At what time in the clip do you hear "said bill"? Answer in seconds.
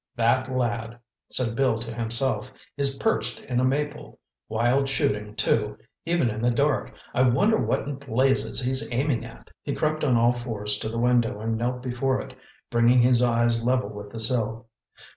1.29-1.77